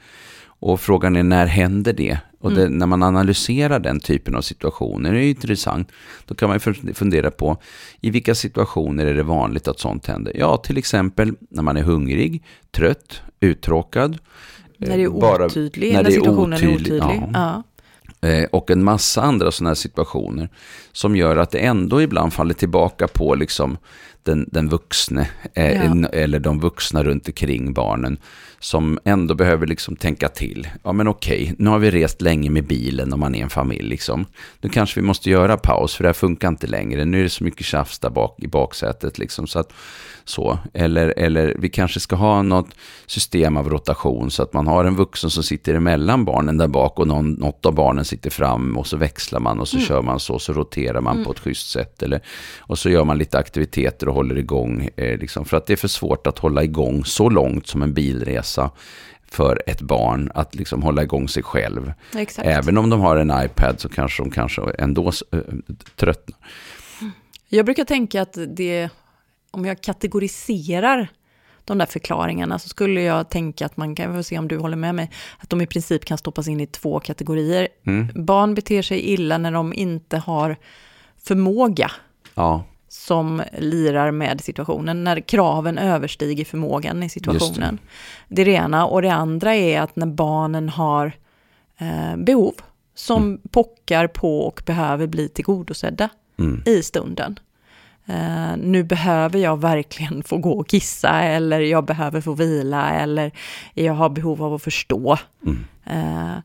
[0.61, 2.19] Och frågan är när händer det?
[2.41, 2.79] Och det, mm.
[2.79, 5.93] när man analyserar den typen av situationer är det intressant.
[6.27, 6.61] Då kan man
[6.95, 7.57] fundera på
[8.01, 10.33] i vilka situationer är det vanligt att sånt händer?
[10.37, 14.19] Ja, till exempel när man är hungrig, trött, uttråkad.
[14.77, 15.09] När det är
[15.45, 16.93] otydlig, när, när situationen är otydlig.
[16.93, 17.29] Är otydlig.
[17.33, 17.63] Ja.
[18.21, 18.29] Ja.
[18.29, 20.49] Eh, och en massa andra sådana här situationer
[20.93, 23.79] som gör att det ändå ibland faller tillbaka på liksom
[24.23, 26.09] den, den vuxne eh, ja.
[26.09, 28.19] eller de vuxna runt omkring barnen
[28.61, 30.69] som ändå behöver liksom tänka till.
[30.85, 33.89] Ja men okej, nu har vi rest länge med bilen om man är en familj
[33.89, 34.27] liksom.
[34.61, 37.05] Nu kanske vi måste göra paus för det här funkar inte längre.
[37.05, 39.47] Nu är det så mycket tjafs där bak i baksätet liksom.
[39.47, 39.73] Så att,
[40.29, 40.59] så.
[40.75, 42.75] Eller, eller vi kanske ska ha något
[43.07, 46.99] system av rotation så att man har en vuxen som sitter emellan barnen där bak
[46.99, 49.87] och någon, något av barnen sitter fram och så växlar man och så mm.
[49.87, 51.25] kör man så, så roterar man mm.
[51.25, 52.03] på ett schysst sätt.
[52.03, 52.21] Eller,
[52.59, 54.89] och så gör man lite aktiviteter och håller igång.
[54.97, 57.95] Eh, liksom, för att det är för svårt att hålla igång så långt som en
[57.95, 58.71] bilresa
[59.31, 61.93] för ett barn att liksom hålla igång sig själv.
[62.17, 62.49] Exakt.
[62.49, 65.41] Även om de har en iPad så kanske de kanske ändå äh,
[65.97, 66.39] tröttnar.
[67.49, 68.91] Jag brukar tänka att det,
[69.51, 71.09] om jag kategoriserar
[71.65, 74.77] de där förklaringarna så skulle jag tänka att man kan, vi se om du håller
[74.77, 77.69] med mig, att de i princip kan stoppas in i två kategorier.
[77.87, 78.09] Mm.
[78.15, 80.57] Barn beter sig illa när de inte har
[81.17, 81.91] förmåga.
[82.35, 87.79] Ja som lirar med situationen, när kraven överstiger förmågan i situationen.
[88.29, 88.35] Det.
[88.35, 88.87] det är det ena.
[88.87, 91.13] Och det andra är att när barnen har
[91.79, 92.55] eh, behov
[92.95, 93.41] som mm.
[93.51, 96.09] pockar på och behöver bli tillgodosedda
[96.39, 96.63] mm.
[96.67, 97.39] i stunden.
[98.11, 103.33] Uh, nu behöver jag verkligen få gå och kissa eller jag behöver få vila eller
[103.75, 105.19] jag har behov av att förstå.
[105.47, 105.59] Mm.
[105.91, 106.39] Uh,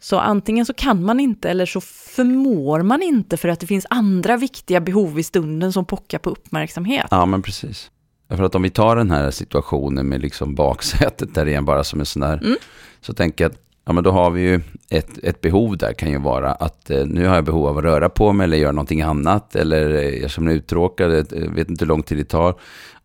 [0.00, 3.86] så antingen så kan man inte eller så förmår man inte för att det finns
[3.90, 7.06] andra viktiga behov i stunden som pockar på uppmärksamhet.
[7.10, 7.90] Ja, men precis.
[8.28, 12.00] För att om vi tar den här situationen med liksom baksätet där igen bara som
[12.00, 12.56] en sån där, mm.
[13.00, 16.10] så tänker jag att ja, men då har vi ju ett, ett behov där kan
[16.10, 18.72] ju vara att eh, nu har jag behov av att röra på mig eller göra
[18.72, 22.24] någonting annat eller eh, jag som är uttråkad, eh, vet inte hur lång tid det
[22.24, 22.54] tar,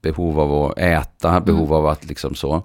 [0.01, 1.73] behov av att äta, behov mm.
[1.73, 2.63] av att liksom så.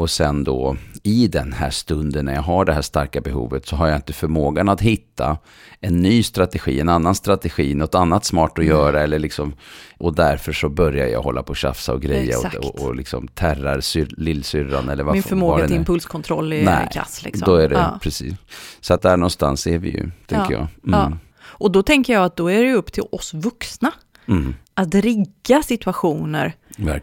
[0.00, 3.76] Och sen då i den här stunden när jag har det här starka behovet så
[3.76, 5.38] har jag inte förmågan att hitta
[5.80, 9.02] en ny strategi, en annan strategi, något annat smart att göra.
[9.02, 9.52] Eller liksom,
[9.98, 13.28] och därför så börjar jag hålla på och tjafsa och greja och, och, och liksom
[13.28, 17.24] terrar syr, lillsyrran eller vad Min förmåga till impulskontroll är Nej, kass.
[17.24, 17.46] Liksom.
[17.46, 17.98] då är det ja.
[18.02, 18.34] precis.
[18.80, 20.68] Så att där någonstans är vi ju, tänker ja.
[20.82, 20.94] jag.
[20.94, 21.10] Mm.
[21.10, 21.12] Ja.
[21.42, 23.92] Och då tänker jag att då är det upp till oss vuxna
[24.28, 24.54] mm.
[24.74, 26.54] att rigga situationer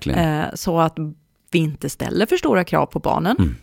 [0.06, 0.98] eh, så att
[1.52, 3.36] vi inte ställer för stora krav på barnen.
[3.40, 3.56] Mm.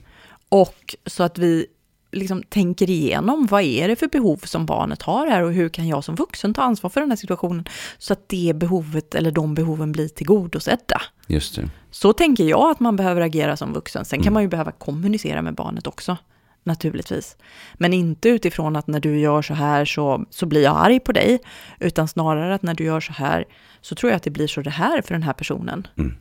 [0.49, 1.67] Och så att vi
[2.15, 5.89] liksom tänker igenom vad är det för behov som barnet har här och hur kan
[5.89, 7.65] jag som vuxen ta ansvar för den här situationen
[7.99, 11.03] så att det behovet eller de behoven blir tillgodosedda.
[11.27, 11.71] Just det.
[11.91, 14.05] Så tänker jag att man behöver agera som vuxen.
[14.05, 14.25] Sen mm.
[14.25, 16.17] kan man ju behöva kommunicera med barnet också,
[16.63, 17.37] naturligtvis.
[17.75, 21.13] Men inte utifrån att när du gör så här så, så blir jag arg på
[21.13, 21.39] dig,
[21.81, 23.45] utan snarare att när du gör så här
[23.81, 25.87] så tror jag att det blir så det här för den här personen.
[25.99, 26.17] Mm.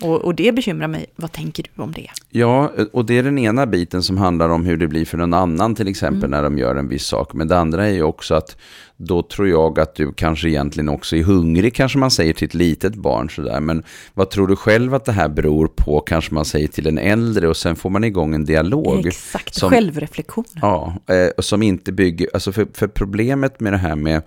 [0.00, 1.06] Och, och, det bekymrar mig.
[1.16, 2.10] Vad tänker du om det?
[2.30, 5.34] Ja, och det är den ena biten som handlar om hur det blir för någon
[5.34, 6.30] annan till exempel mm.
[6.30, 7.34] när de gör en viss sak.
[7.34, 8.56] Men det andra är ju också att
[8.96, 12.54] då tror jag att du kanske egentligen också är hungrig, kanske man säger till ett
[12.54, 13.60] litet barn sådär.
[13.60, 13.82] Men
[14.14, 17.48] vad tror du själv att det här beror på, kanske man säger till en äldre
[17.48, 19.06] och sen får man igång en dialog.
[19.06, 20.44] Exakt, som, självreflektion.
[20.54, 24.22] Ja, eh, som inte bygger, alltså för, för problemet med det här med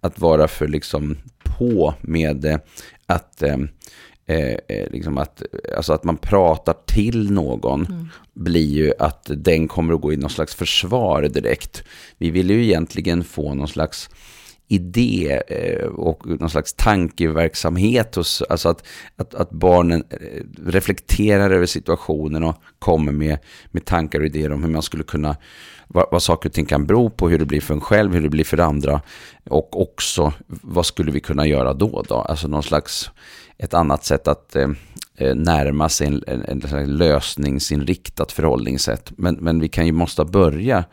[0.00, 2.60] att vara för liksom på med
[3.06, 3.56] att eh,
[4.26, 5.42] Eh, eh, liksom att,
[5.76, 8.08] alltså att man pratar till någon mm.
[8.32, 11.82] blir ju att den kommer att gå i någon slags försvar direkt.
[12.18, 14.10] Vi vill ju egentligen få någon slags
[14.68, 21.66] idé eh, och någon slags tankeverksamhet hos, alltså att, att, att barnen eh, reflekterar över
[21.66, 23.38] situationen och kommer med,
[23.70, 25.36] med tankar och idéer om hur man skulle kunna,
[25.88, 28.22] vad, vad saker och ting kan bero på, hur det blir för en själv, hur
[28.22, 29.00] det blir för andra
[29.50, 33.10] och också vad skulle vi kunna göra då då, alltså någon slags
[33.58, 34.68] ett annat sätt att eh,
[35.16, 39.12] eh närma sig en, en, en, lösningsinriktat förhållningssätt.
[39.16, 40.84] Men, men vi kan ju måste börja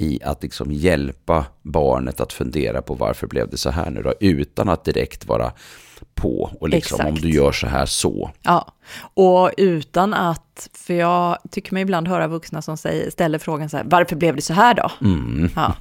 [0.00, 4.14] i att liksom hjälpa barnet att fundera på varför blev det så här nu då,
[4.20, 5.52] utan att direkt vara
[6.14, 7.08] på och liksom Exakt.
[7.08, 8.30] om du gör så här så.
[8.42, 8.72] Ja,
[9.14, 13.76] och utan att, för jag tycker mig ibland höra vuxna som säger, ställer frågan så
[13.76, 14.90] här, varför blev det så här då?
[15.00, 15.50] Mm.
[15.56, 15.74] Ja.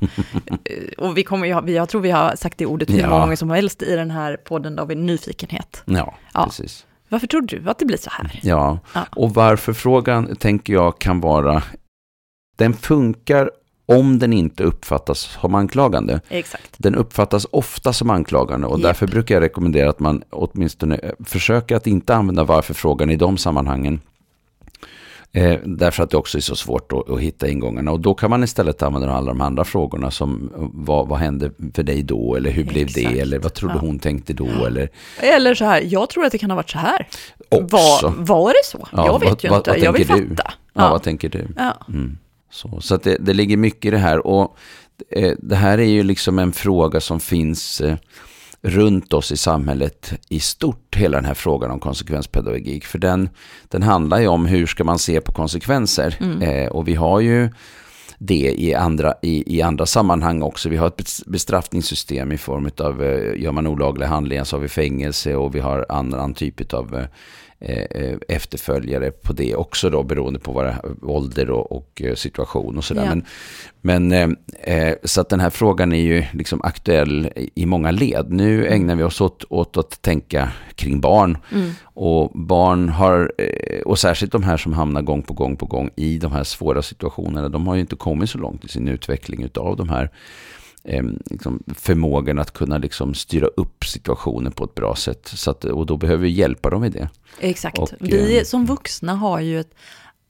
[0.97, 3.09] Och vi kommer, jag tror vi har sagt det ordet hur Ja.
[3.09, 5.83] många gånger som helst i den här podden av nyfikenhet.
[5.85, 6.45] Ja, Ja.
[6.45, 6.85] precis.
[7.09, 8.39] Varför tror du att det blir så här?
[8.43, 9.05] Ja, Ja.
[9.15, 11.63] och varför frågan tänker jag kan vara,
[12.57, 13.51] den funkar
[13.97, 16.21] om den inte uppfattas som anklagande.
[16.29, 16.75] Exakt.
[16.77, 18.83] Den uppfattas ofta som anklagande och Japp.
[18.83, 23.37] därför brukar jag rekommendera att man åtminstone eh, försöker att inte använda varför-frågan i de
[23.37, 23.99] sammanhangen.
[25.31, 27.91] Eh, därför att det också är så svårt att, att hitta ingångarna.
[27.91, 31.51] Och då kan man istället använda alla de andra frågorna som eh, vad, vad hände
[31.73, 32.35] för dig då?
[32.35, 33.09] Eller hur blev Exakt.
[33.13, 33.19] det?
[33.19, 33.79] Eller vad trodde Ja.
[33.81, 34.45] hon tänkte då?
[34.65, 34.89] Eller
[35.21, 37.07] Eller så här, jag tror att det kan ha varit så här.
[37.49, 38.07] också.
[38.07, 38.87] Var, var det så?
[38.91, 40.35] Ja, jag vet vad- ju inte, vad jag vill du?
[40.35, 40.51] fatta.
[40.73, 41.47] ja, vad tänker du?
[41.89, 42.17] Mm.
[42.49, 44.27] Så, så det, det ligger mycket i det här.
[44.27, 44.57] Och
[45.11, 47.95] eh, det här är ju liksom en fråga som finns eh,
[48.61, 52.85] runt oss i samhället i stort, hela den här frågan om konsekvenspedagogik.
[52.85, 53.29] För den,
[53.67, 56.17] den handlar ju om hur ska man se på konsekvenser.
[56.19, 56.41] Mm.
[56.41, 57.49] Eh, och vi har ju
[58.17, 60.69] det i andra, i, i andra sammanhang också.
[60.69, 64.61] Vi har ett bes- bestraffningssystem i form av, eh, gör man olagliga handlingar så har
[64.61, 67.05] vi fängelse och vi har annan typ av
[68.27, 73.05] efterföljare på det också då beroende på det, ålder och, och eh, situation och sådär.
[73.05, 73.09] Ja.
[73.09, 73.23] Men,
[73.81, 74.11] men
[74.63, 78.25] eh, eh, så att den här frågan är ju liksom aktuell i- många led.
[78.31, 81.37] Nu ägnar vi oss åt, åt att tänka kring barn.
[81.51, 81.71] Mm.
[81.83, 85.89] Och barn har, eh, och särskilt de här som hamnar gång på gång på gång
[85.95, 89.43] i de här svåra situationerna, de har ju inte kommit så långt i sin utveckling
[89.43, 90.09] utav de här
[90.83, 95.27] eh, liksom förmågan att kunna liksom styra upp situationen på ett bra sätt.
[95.27, 97.09] Så att, och då behöver vi hjälpa dem i det.
[97.39, 97.77] Exakt.
[97.77, 99.73] Och, vi eh, som vuxna har ju ett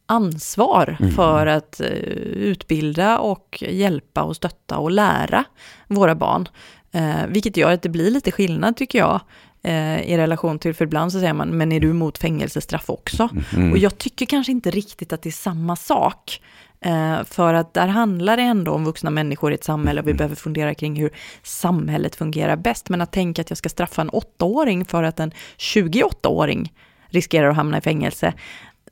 [0.06, 1.12] ansvar Mm.
[1.12, 5.44] för att eh, utbilda och hjälpa och stötta och lära
[5.88, 6.48] våra barn.
[6.92, 9.22] Eh, vilket gör att det blir lite skillnad tycker jag
[9.62, 13.30] eh, i relation till, för ibland så säger man, men är du emot fängelsestraff också?
[13.56, 13.72] Mm.
[13.72, 16.42] Och jag tycker kanske inte riktigt att det är samma sak.
[16.82, 20.14] Eh, för att där handlar det ändå om vuxna människor i ett samhälle och vi
[20.14, 21.12] behöver fundera kring hur
[21.44, 22.90] samhället fungerar bäst.
[22.90, 26.74] Men att tänka att jag ska straffa en åttaåring för att en 28-åring
[27.10, 28.34] riskerar att hamna i fängelse.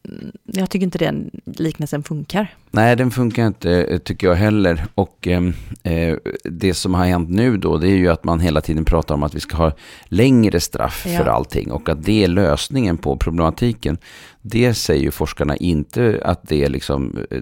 [0.04, 2.54] Mm, Jag tycker inte den liknelsen funkar.
[2.72, 4.86] Nej, den funkar inte eh, tycker jag heller.
[4.96, 5.42] Och eh,
[5.84, 9.16] eh, det som har hänt nu då, det är ju att man hela tiden pratar
[9.16, 9.72] om att vi ska ha
[10.06, 11.18] längre straff Ja.
[11.18, 13.98] för allting och att det är lösningen på problematiken.
[14.42, 17.40] Det säger ju forskarna inte att det är liksom, eh,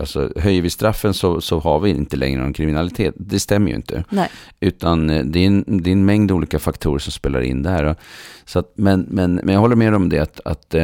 [0.00, 3.14] alltså höjer vi straffen så, så har vi inte längre någon kriminalitet.
[3.16, 4.04] Det stämmer ju inte.
[4.10, 4.28] Nej,
[4.60, 7.96] Utan det är, en, det är en mängd olika faktorer som spelar in där.
[8.44, 10.74] Så att, men, men, men jag håller med om det att, att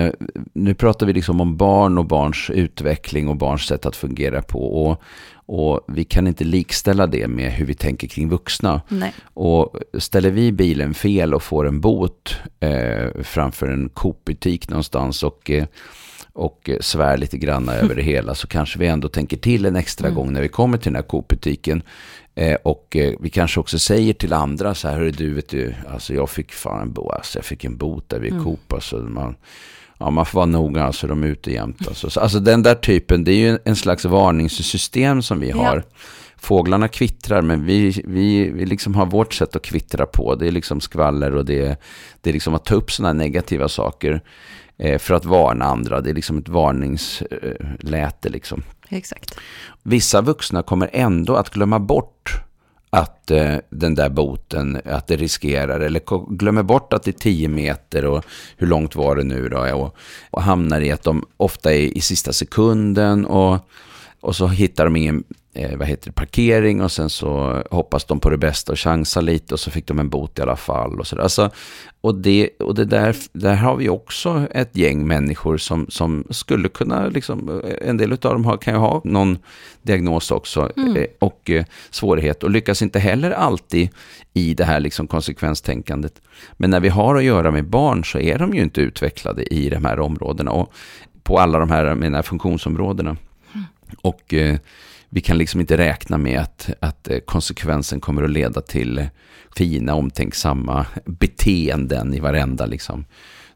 [0.52, 4.84] nu pratar vi liksom om barn och barns utveckling och barns sätt att fungera på.
[4.84, 5.02] Och,
[5.46, 8.80] och vi kan inte likställa det med hur vi tänker kring vuxna.
[8.88, 9.12] nej.
[9.34, 15.50] Och ställer vi bilen fel och får en bot eh, framför en Coop-butik någonstans och,
[15.50, 15.64] eh,
[16.32, 20.06] och svär lite grann över det hela så kanske vi ändå tänker till en extra
[20.08, 20.16] Mm.
[20.16, 21.82] gång när vi kommer till den här Coop-butiken.
[22.36, 25.74] Eh, och eh, vi kanske också säger till andra så här, hörru du, vet du,
[25.88, 28.44] alltså jag fick fan en bot, alltså jag fick en bot där vid Mm.
[28.44, 29.36] Coop, alltså man,
[29.98, 31.88] ja, man får vara noga, alltså de är ute jämt.
[31.88, 35.56] Alltså, Så- alltså den där typen, det är ju en, slags varningssystem som vi Ja.
[35.56, 35.82] har.
[36.36, 40.34] Fåglarna kvittrar, men vi, vi, vi liksom har vårt sätt att kvittra på.
[40.34, 41.80] Det är liksom skvaller och det,
[42.20, 44.20] det är liksom att ta upp sådana negativa saker
[44.78, 46.00] eh, för att varna andra.
[46.00, 48.62] Det är liksom ett varningsläte liksom.
[48.88, 49.38] Exakt.
[49.82, 52.32] Vissa vuxna kommer ändå att glömma bort
[52.94, 56.00] att eh, den där boten, att det riskerar, eller
[56.36, 58.24] glömmer bort att det är 10 meter och
[58.56, 59.96] hur långt var det nu då, och,
[60.30, 63.68] och hamnar i att de ofta är i sista sekunden och,
[64.20, 68.20] och så hittar de ingen eh, vad heter det, parkering och sen så hoppas de
[68.20, 71.00] på det bästa och chansar lite och så fick de en bot i alla fall.
[71.00, 71.22] Och så där.
[71.22, 71.50] Alltså,
[72.00, 76.68] och det, och det där, där har vi också ett gäng människor som, som skulle
[76.68, 79.38] kunna, liksom, en del av dem har, kan ju ha någon
[79.82, 83.88] diagnos också eh, och eh, svårighet och lyckas inte heller alltid
[84.32, 86.20] i det här liksom konsekvenstänkandet.
[86.52, 89.68] Men när vi har att göra med barn så är de ju inte utvecklade i
[89.68, 90.72] de här områdena och
[91.22, 93.16] på alla de här, menar, funktionsområdena.
[94.02, 94.56] Och eh,
[95.14, 99.08] vi kan liksom inte räkna med att, att eh, konsekvensen kommer att leda till
[99.56, 103.04] fina, omtänksamma beteenden i varenda liksom,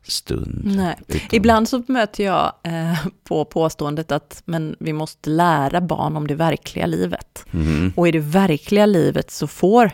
[0.02, 0.62] stund.
[0.76, 0.96] Nej.
[1.08, 6.26] Utan- Ibland så möter jag eh, på påståendet att men vi måste lära barn om
[6.26, 7.44] det verkliga livet.
[7.50, 7.92] Mhm.
[7.96, 9.90] Och i det verkliga livet så får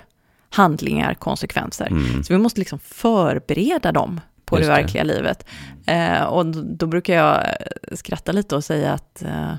[0.51, 1.87] handlingar konsekvenser.
[1.87, 2.25] Mm.
[2.25, 4.83] Så vi måste liksom förbereda dem på Just det det.
[4.83, 5.47] verkliga livet.
[5.87, 9.55] Eh, och då, då brukar jag eh, skratta lite och säga att eh,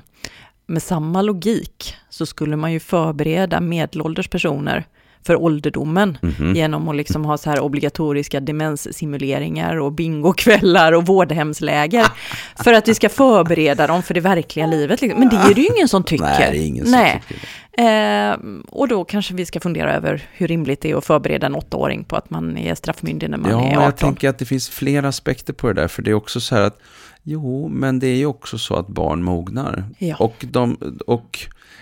[0.66, 4.84] med samma logik så skulle man ju förbereda medelålders personer
[5.26, 6.54] för ålderdomen Mhm.
[6.56, 12.06] genom att liksom ha så här obligatoriska demenssimuleringar och bingokvällar och vårdhemsläger
[12.64, 15.00] för att vi ska förbereda dem för det verkliga livet.
[15.00, 15.20] Liksom.
[15.20, 16.24] Men det är det ju ingen som tycker.
[16.38, 17.22] Nej, det är ingen som Nej.
[17.28, 17.42] tycker.
[17.78, 18.36] Eh,
[18.68, 22.04] och då kanske vi ska fundera över hur rimligt det är att förbereda en åttaåring
[22.04, 23.92] på att man är straffmyndig när man Ja, är jag 18.
[23.98, 25.88] tänker att det finns flera aspekter på det där.
[25.88, 26.78] För det är också så här att,
[27.28, 29.84] jo, men det är ju också så att barn mognar.
[29.98, 30.16] Ja.
[30.16, 31.38] Och, de, och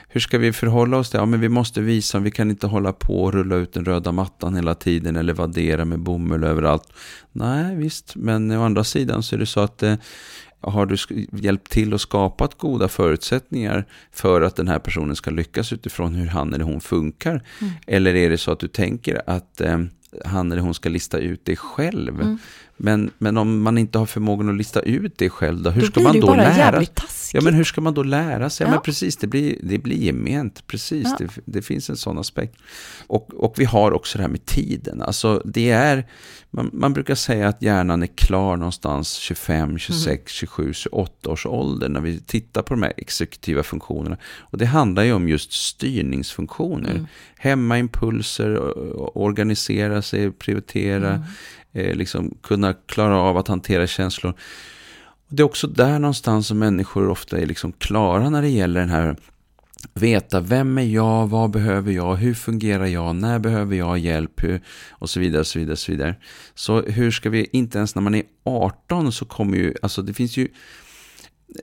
[0.08, 2.92] hur ska vi förhålla oss till Ja, men vi måste visa, vi kan inte hålla
[2.92, 6.92] på och rulla ut den röda mattan hela tiden eller vaddera med bomull överallt.
[7.32, 9.94] Nej, visst, men å andra sidan så är det så att eh,
[10.60, 10.96] har du
[11.32, 16.26] hjälpt till och skapat goda förutsättningar för att den här personen ska lyckas utifrån hur
[16.26, 17.42] han eller hon funkar?
[17.60, 17.72] Mm.
[17.86, 19.78] Eller är det så att du tänker att eh,
[20.24, 22.20] han eller hon ska lista ut det själv?
[22.20, 22.38] Mm.
[22.76, 25.86] Men, men om man inte har förmågan att lista ut det själv, då, hur då
[25.86, 27.34] ska man då lära taskigt.
[27.34, 28.64] Ja, men hur ska man då lära sig?
[28.64, 28.74] Ja, Ja.
[28.74, 30.66] men precis, det blir, det blir gement.
[30.66, 31.16] Precis, Ja.
[31.18, 32.56] det, det finns en sån aspekt.
[33.06, 35.02] Och, och vi har också det här med tiden.
[35.02, 36.06] Alltså, det är,
[36.50, 41.88] man, man brukar säga att hjärnan är klar någonstans 25, 26, 27, 28 års ålder
[41.88, 44.16] när vi tittar på de här exekutiva funktionerna.
[44.38, 46.90] Och det handlar ju om just styrningsfunktioner.
[46.90, 47.06] Mm.
[47.36, 48.58] Hämma impulser,
[49.18, 51.22] organisera sig, prioritera, Mm
[51.74, 54.34] eh, liksom kunna klara av att hantera känslor.
[55.28, 58.80] Och det är också där någonstans som människor ofta är liksom klara när det gäller
[58.80, 59.16] den här
[59.94, 64.42] veta vem är jag, vad behöver jag, hur fungerar jag, när behöver jag hjälp?
[64.42, 64.60] Hur,
[64.90, 66.16] och så vidare, så vidare, så vidare.
[66.54, 70.14] Så hur ska vi, inte ens när man är 18 så kommer ju, alltså det
[70.14, 70.48] finns ju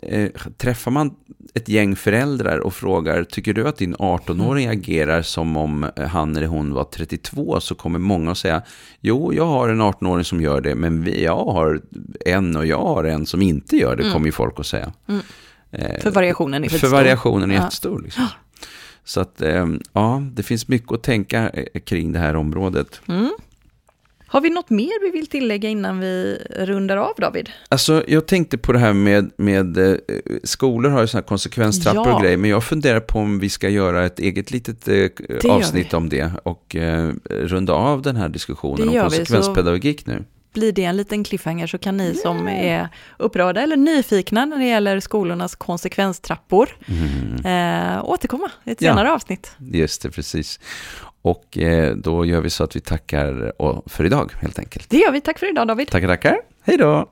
[0.02, 1.15] Eh, träffar man
[1.54, 6.36] ett gäng föräldrar och frågar, tycker du att din 18-åring agerar som om eh, han
[6.38, 7.60] eller hon var 32?
[7.60, 8.62] Så kommer många att säga,
[9.02, 11.82] jo, jag har en 18-åring som gör det, men vi, jag har
[12.26, 14.94] en och jag har en som inte gör det, kommer ju folk att säga.
[15.08, 15.22] Mm.
[15.72, 16.98] Eh, För variationen är för för stor.
[16.98, 17.62] variationen är Ja.
[17.63, 18.02] jättestor.
[18.02, 18.28] Liksom.
[19.04, 21.52] Så att, eh, ja, det finns mycket att tänka
[21.86, 23.02] kring det här området.
[23.08, 23.32] Mm.
[24.32, 27.50] Har vi något mer vi vill tillägga innan vi rundar av, David?
[27.70, 29.96] Alltså, jag tänkte på det här med, med eh,
[30.44, 32.15] skolor har ju sådana här konsekvenstrappor Ja.
[32.15, 35.50] och grejer, men jag funderar på om vi ska göra ett eget litet eh, gör
[35.50, 40.24] avsnitt om det och eh, runda av den här diskussionen Det om vi, konsekvenspedagogik nu.
[40.54, 42.89] Blir det en liten cliffhanger så kan ni som är
[43.20, 47.96] upprörda eller nyfikna när det gäller skolornas konsekvenstrappor Mm.
[47.98, 48.91] eh, återkomma i ett Ja.
[48.91, 49.52] senare avsnitt.
[49.60, 50.60] Just det, precis.
[51.22, 54.90] Och eh, då gör vi så att vi tackar och, för idag helt enkelt.
[54.90, 55.22] Det gör vi.
[55.22, 55.88] Tack för idag, David.
[55.88, 56.38] Tackar, tackar.
[56.64, 57.10] Hej då!